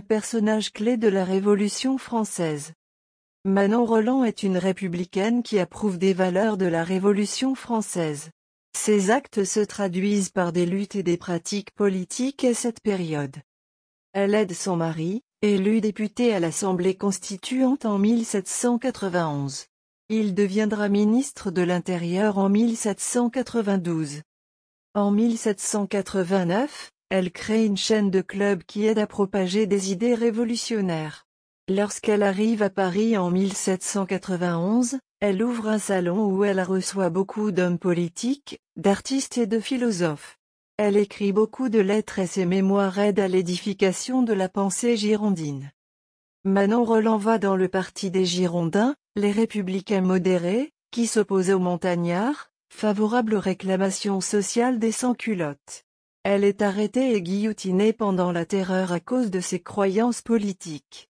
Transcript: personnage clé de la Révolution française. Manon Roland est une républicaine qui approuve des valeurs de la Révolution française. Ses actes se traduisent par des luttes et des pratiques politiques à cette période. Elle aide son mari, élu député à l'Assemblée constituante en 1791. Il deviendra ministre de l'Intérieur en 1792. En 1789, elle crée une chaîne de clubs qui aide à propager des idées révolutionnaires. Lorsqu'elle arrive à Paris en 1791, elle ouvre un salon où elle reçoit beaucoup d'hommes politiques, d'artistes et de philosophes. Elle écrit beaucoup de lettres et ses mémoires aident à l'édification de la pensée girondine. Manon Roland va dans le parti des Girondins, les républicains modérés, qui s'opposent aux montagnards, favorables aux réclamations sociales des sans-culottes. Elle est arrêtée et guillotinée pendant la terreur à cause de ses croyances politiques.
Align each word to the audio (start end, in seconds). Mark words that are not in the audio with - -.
personnage 0.00 0.72
clé 0.72 0.96
de 0.96 1.08
la 1.08 1.24
Révolution 1.24 1.98
française. 1.98 2.72
Manon 3.44 3.84
Roland 3.84 4.24
est 4.24 4.42
une 4.42 4.56
républicaine 4.56 5.42
qui 5.42 5.58
approuve 5.58 5.98
des 5.98 6.14
valeurs 6.14 6.56
de 6.56 6.66
la 6.66 6.82
Révolution 6.82 7.54
française. 7.54 8.30
Ses 8.76 9.10
actes 9.10 9.44
se 9.44 9.60
traduisent 9.60 10.30
par 10.30 10.52
des 10.52 10.66
luttes 10.66 10.96
et 10.96 11.02
des 11.02 11.16
pratiques 11.16 11.70
politiques 11.72 12.44
à 12.44 12.54
cette 12.54 12.80
période. 12.80 13.36
Elle 14.12 14.34
aide 14.34 14.54
son 14.54 14.76
mari, 14.76 15.22
élu 15.42 15.80
député 15.80 16.32
à 16.32 16.40
l'Assemblée 16.40 16.94
constituante 16.94 17.84
en 17.84 17.98
1791. 17.98 19.66
Il 20.08 20.34
deviendra 20.34 20.88
ministre 20.88 21.50
de 21.50 21.62
l'Intérieur 21.62 22.38
en 22.38 22.48
1792. 22.48 24.22
En 24.94 25.10
1789, 25.10 26.90
elle 27.16 27.30
crée 27.30 27.64
une 27.64 27.76
chaîne 27.76 28.10
de 28.10 28.22
clubs 28.22 28.64
qui 28.64 28.86
aide 28.86 28.98
à 28.98 29.06
propager 29.06 29.66
des 29.66 29.92
idées 29.92 30.16
révolutionnaires. 30.16 31.28
Lorsqu'elle 31.68 32.24
arrive 32.24 32.60
à 32.60 32.70
Paris 32.70 33.16
en 33.16 33.30
1791, 33.30 34.98
elle 35.20 35.40
ouvre 35.40 35.68
un 35.68 35.78
salon 35.78 36.26
où 36.26 36.42
elle 36.42 36.60
reçoit 36.60 37.10
beaucoup 37.10 37.52
d'hommes 37.52 37.78
politiques, 37.78 38.58
d'artistes 38.74 39.38
et 39.38 39.46
de 39.46 39.60
philosophes. 39.60 40.38
Elle 40.76 40.96
écrit 40.96 41.30
beaucoup 41.30 41.68
de 41.68 41.78
lettres 41.78 42.18
et 42.18 42.26
ses 42.26 42.46
mémoires 42.46 42.98
aident 42.98 43.20
à 43.20 43.28
l'édification 43.28 44.24
de 44.24 44.32
la 44.32 44.48
pensée 44.48 44.96
girondine. 44.96 45.70
Manon 46.42 46.82
Roland 46.82 47.18
va 47.18 47.38
dans 47.38 47.54
le 47.54 47.68
parti 47.68 48.10
des 48.10 48.24
Girondins, 48.24 48.96
les 49.14 49.30
républicains 49.30 50.00
modérés, 50.00 50.72
qui 50.90 51.06
s'opposent 51.06 51.50
aux 51.50 51.60
montagnards, 51.60 52.50
favorables 52.70 53.36
aux 53.36 53.40
réclamations 53.40 54.20
sociales 54.20 54.80
des 54.80 54.90
sans-culottes. 54.90 55.84
Elle 56.26 56.42
est 56.42 56.62
arrêtée 56.62 57.14
et 57.14 57.20
guillotinée 57.20 57.92
pendant 57.92 58.32
la 58.32 58.46
terreur 58.46 58.92
à 58.92 58.98
cause 58.98 59.30
de 59.30 59.40
ses 59.40 59.60
croyances 59.60 60.22
politiques. 60.22 61.10